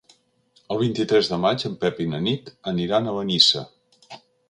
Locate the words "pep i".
1.85-2.09